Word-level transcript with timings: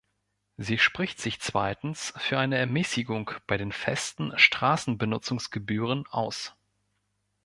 Sie 0.57 0.79
spricht 0.79 1.21
sich 1.21 1.39
zweitens 1.41 2.11
für 2.17 2.39
eine 2.39 2.57
Ermäßigung 2.57 3.29
bei 3.45 3.57
den 3.57 3.71
festen 3.71 4.31
Straßenbenutzungsgebühren 4.35 6.07
aus. 6.07 6.55